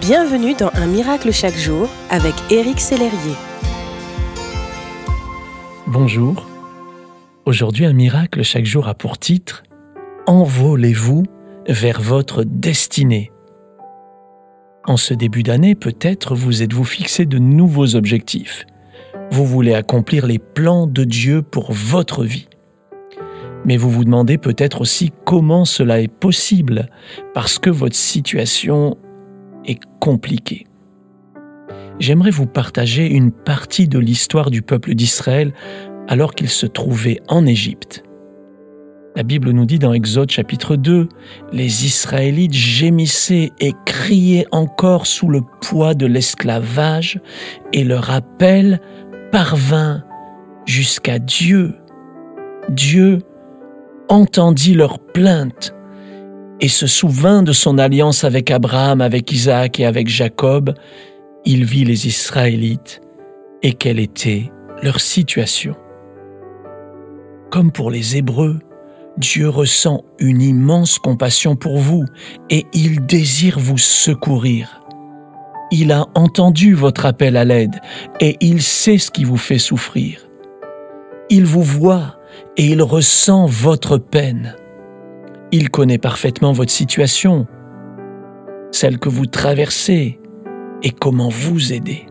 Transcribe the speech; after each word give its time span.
Bienvenue 0.00 0.54
dans 0.54 0.70
Un 0.74 0.86
miracle 0.86 1.32
chaque 1.32 1.56
jour 1.56 1.88
avec 2.08 2.32
Éric 2.50 2.78
Sellerier. 2.78 3.34
Bonjour. 5.88 6.46
Aujourd'hui, 7.46 7.84
Un 7.84 7.94
miracle 7.94 8.44
chaque 8.44 8.64
jour 8.64 8.86
a 8.86 8.94
pour 8.94 9.18
titre 9.18 9.64
Envolez-vous 10.26 11.24
vers 11.66 12.00
votre 12.00 12.44
destinée. 12.44 13.32
En 14.86 14.96
ce 14.96 15.14
début 15.14 15.42
d'année, 15.42 15.74
peut-être 15.74 16.36
vous 16.36 16.62
êtes-vous 16.62 16.84
fixé 16.84 17.26
de 17.26 17.38
nouveaux 17.38 17.96
objectifs. 17.96 18.66
Vous 19.32 19.46
voulez 19.46 19.74
accomplir 19.74 20.26
les 20.26 20.38
plans 20.38 20.86
de 20.86 21.02
Dieu 21.02 21.42
pour 21.42 21.72
votre 21.72 22.24
vie. 22.24 22.48
Mais 23.64 23.76
vous 23.76 23.90
vous 23.90 24.04
demandez 24.04 24.38
peut-être 24.38 24.80
aussi 24.80 25.12
comment 25.24 25.64
cela 25.64 26.00
est 26.00 26.08
possible, 26.12 26.88
parce 27.34 27.58
que 27.58 27.68
votre 27.68 27.96
situation 27.96 28.96
est 29.68 29.80
compliquée. 30.00 30.66
J'aimerais 32.00 32.30
vous 32.30 32.46
partager 32.46 33.06
une 33.06 33.30
partie 33.30 33.88
de 33.88 33.98
l'histoire 33.98 34.50
du 34.50 34.62
peuple 34.62 34.94
d'Israël 34.94 35.52
alors 36.08 36.34
qu'il 36.34 36.48
se 36.48 36.66
trouvait 36.66 37.20
en 37.28 37.44
Égypte. 37.46 38.02
La 39.16 39.24
Bible 39.24 39.50
nous 39.50 39.66
dit 39.66 39.80
dans 39.80 39.92
Exode 39.92 40.30
chapitre 40.30 40.76
2, 40.76 41.08
les 41.52 41.84
Israélites 41.86 42.52
gémissaient 42.52 43.50
et 43.58 43.72
criaient 43.84 44.46
encore 44.52 45.06
sous 45.06 45.28
le 45.28 45.40
poids 45.60 45.94
de 45.94 46.06
l'esclavage 46.06 47.20
et 47.72 47.82
leur 47.82 48.10
appel 48.10 48.80
parvint 49.32 50.04
jusqu'à 50.66 51.18
Dieu. 51.18 51.74
Dieu 52.68 53.18
entendit 54.08 54.74
leurs 54.74 55.00
plaintes 55.00 55.74
et 56.60 56.68
se 56.68 56.86
souvint 56.86 57.42
de 57.42 57.52
son 57.52 57.78
alliance 57.78 58.24
avec 58.24 58.50
Abraham, 58.50 59.00
avec 59.00 59.30
Isaac 59.32 59.80
et 59.80 59.86
avec 59.86 60.08
Jacob. 60.08 60.74
Il 61.44 61.64
vit 61.64 61.84
les 61.84 62.06
Israélites 62.06 63.00
et 63.62 63.72
quelle 63.72 63.98
était 63.98 64.50
leur 64.82 65.00
situation. 65.00 65.74
Comme 67.50 67.72
pour 67.72 67.90
les 67.90 68.16
Hébreux, 68.16 68.58
Dieu 69.16 69.48
ressent 69.48 70.04
une 70.18 70.42
immense 70.42 70.98
compassion 70.98 71.56
pour 71.56 71.78
vous 71.78 72.04
et 72.50 72.66
il 72.72 73.04
désire 73.06 73.58
vous 73.58 73.78
secourir. 73.78 74.80
Il 75.70 75.92
a 75.92 76.06
entendu 76.14 76.74
votre 76.74 77.04
appel 77.04 77.36
à 77.36 77.44
l'aide 77.44 77.80
et 78.20 78.36
il 78.40 78.62
sait 78.62 78.98
ce 78.98 79.10
qui 79.10 79.24
vous 79.24 79.36
fait 79.36 79.58
souffrir. 79.58 80.28
Il 81.30 81.44
vous 81.44 81.62
voit 81.62 82.16
et 82.56 82.64
il 82.66 82.82
ressent 82.82 83.46
votre 83.46 83.98
peine. 83.98 84.54
Il 85.50 85.70
connaît 85.70 85.98
parfaitement 85.98 86.52
votre 86.52 86.70
situation, 86.70 87.46
celle 88.70 88.98
que 88.98 89.08
vous 89.08 89.24
traversez 89.24 90.20
et 90.82 90.90
comment 90.90 91.30
vous 91.30 91.72
aider. 91.72 92.06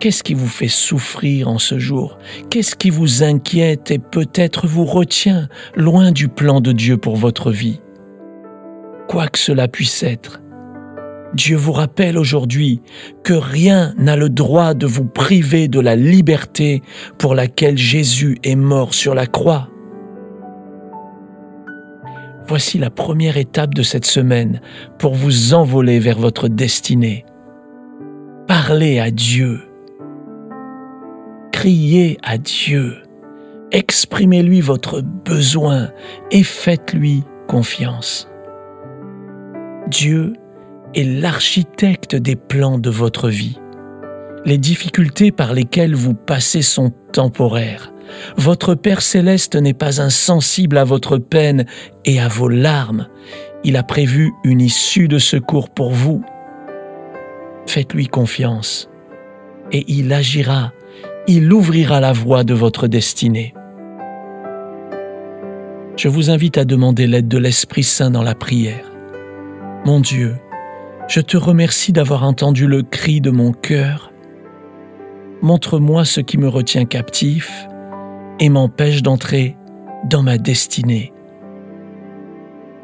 Qu'est-ce 0.00 0.22
qui 0.22 0.32
vous 0.32 0.48
fait 0.48 0.68
souffrir 0.68 1.48
en 1.48 1.58
ce 1.58 1.78
jour? 1.78 2.18
Qu'est-ce 2.50 2.74
qui 2.74 2.88
vous 2.88 3.22
inquiète 3.22 3.90
et 3.90 3.98
peut-être 3.98 4.66
vous 4.66 4.86
retient 4.86 5.48
loin 5.76 6.12
du 6.12 6.28
plan 6.28 6.60
de 6.60 6.72
Dieu 6.72 6.96
pour 6.96 7.16
votre 7.16 7.50
vie? 7.50 7.80
Quoi 9.08 9.28
que 9.28 9.38
cela 9.38 9.68
puisse 9.68 10.02
être, 10.02 10.40
Dieu 11.34 11.56
vous 11.56 11.72
rappelle 11.72 12.16
aujourd'hui 12.16 12.80
que 13.24 13.34
rien 13.34 13.92
n'a 13.98 14.16
le 14.16 14.30
droit 14.30 14.72
de 14.72 14.86
vous 14.86 15.04
priver 15.04 15.68
de 15.68 15.80
la 15.80 15.96
liberté 15.96 16.82
pour 17.18 17.34
laquelle 17.34 17.76
Jésus 17.76 18.38
est 18.42 18.56
mort 18.56 18.94
sur 18.94 19.14
la 19.14 19.26
croix. 19.26 19.68
Voici 22.48 22.78
la 22.78 22.90
première 22.90 23.36
étape 23.36 23.74
de 23.74 23.82
cette 23.82 24.06
semaine 24.06 24.60
pour 24.98 25.14
vous 25.14 25.54
envoler 25.54 25.98
vers 26.00 26.18
votre 26.18 26.48
destinée. 26.48 27.24
Parlez 28.46 28.98
à 28.98 29.10
Dieu 29.10 29.60
criez 31.58 32.18
à 32.22 32.38
Dieu, 32.38 32.98
exprimez-lui 33.72 34.60
votre 34.60 35.00
besoin 35.00 35.90
et 36.30 36.44
faites-lui 36.44 37.24
confiance. 37.48 38.28
Dieu 39.88 40.34
est 40.94 41.02
l'architecte 41.02 42.14
des 42.14 42.36
plans 42.36 42.78
de 42.78 42.90
votre 42.90 43.28
vie. 43.28 43.58
Les 44.44 44.56
difficultés 44.56 45.32
par 45.32 45.52
lesquelles 45.52 45.96
vous 45.96 46.14
passez 46.14 46.62
sont 46.62 46.92
temporaires. 47.12 47.92
Votre 48.36 48.74
Père 48.74 49.02
céleste 49.02 49.56
n'est 49.56 49.74
pas 49.74 50.00
insensible 50.00 50.78
à 50.78 50.84
votre 50.84 51.18
peine 51.18 51.66
et 52.04 52.20
à 52.20 52.28
vos 52.28 52.48
larmes. 52.48 53.08
Il 53.64 53.76
a 53.76 53.82
prévu 53.82 54.32
une 54.44 54.60
issue 54.60 55.08
de 55.08 55.18
secours 55.18 55.70
pour 55.70 55.90
vous. 55.90 56.24
Faites-lui 57.66 58.06
confiance 58.06 58.88
et 59.72 59.84
il 59.88 60.12
agira 60.12 60.72
il 61.30 61.52
ouvrira 61.52 62.00
la 62.00 62.14
voie 62.14 62.42
de 62.42 62.54
votre 62.54 62.88
destinée. 62.88 63.52
Je 65.96 66.08
vous 66.08 66.30
invite 66.30 66.56
à 66.56 66.64
demander 66.64 67.06
l'aide 67.06 67.28
de 67.28 67.36
l'Esprit 67.36 67.82
Saint 67.82 68.10
dans 68.10 68.22
la 68.22 68.34
prière. 68.34 68.90
Mon 69.84 70.00
Dieu, 70.00 70.36
je 71.06 71.20
te 71.20 71.36
remercie 71.36 71.92
d'avoir 71.92 72.24
entendu 72.24 72.66
le 72.66 72.82
cri 72.82 73.20
de 73.20 73.30
mon 73.30 73.52
cœur. 73.52 74.10
Montre-moi 75.42 76.06
ce 76.06 76.20
qui 76.20 76.38
me 76.38 76.48
retient 76.48 76.86
captif 76.86 77.68
et 78.40 78.48
m'empêche 78.48 79.02
d'entrer 79.02 79.56
dans 80.04 80.22
ma 80.22 80.38
destinée. 80.38 81.12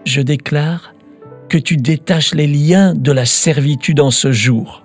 Je 0.04 0.20
déclare 0.20 0.94
que 1.48 1.58
tu 1.58 1.76
détaches 1.76 2.34
les 2.34 2.46
liens 2.46 2.94
de 2.94 3.12
la 3.12 3.24
servitude 3.24 4.00
en 4.00 4.10
ce 4.10 4.32
jour. 4.32 4.84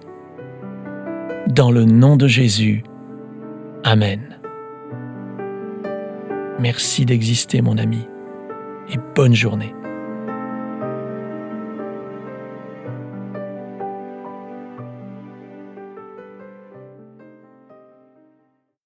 Dans 1.47 1.72
le 1.72 1.85
nom 1.85 2.16
de 2.16 2.28
Jésus, 2.28 2.84
Amen. 3.84 4.38
Merci 6.59 7.06
d'exister 7.06 7.62
mon 7.62 7.78
ami 7.78 8.06
et 8.94 8.97
bonne 9.16 9.34
journée. 9.34 9.74